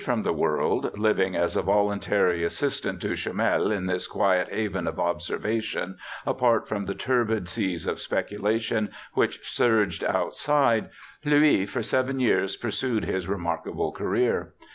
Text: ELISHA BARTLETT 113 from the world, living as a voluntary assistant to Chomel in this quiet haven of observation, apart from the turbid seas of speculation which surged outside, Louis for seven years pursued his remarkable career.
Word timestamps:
ELISHA 0.01 0.07
BARTLETT 0.07 0.29
113 0.29 0.33
from 0.33 0.35
the 0.35 0.57
world, 0.57 0.97
living 0.99 1.35
as 1.35 1.55
a 1.55 1.61
voluntary 1.61 2.43
assistant 2.43 2.99
to 3.03 3.09
Chomel 3.15 3.69
in 3.69 3.85
this 3.85 4.07
quiet 4.07 4.49
haven 4.49 4.87
of 4.87 4.99
observation, 4.99 5.95
apart 6.25 6.67
from 6.67 6.85
the 6.85 6.95
turbid 6.95 7.47
seas 7.47 7.85
of 7.85 7.99
speculation 8.01 8.89
which 9.13 9.47
surged 9.47 10.03
outside, 10.03 10.89
Louis 11.23 11.67
for 11.67 11.83
seven 11.83 12.19
years 12.19 12.55
pursued 12.57 13.05
his 13.05 13.27
remarkable 13.27 13.91
career. 13.91 14.55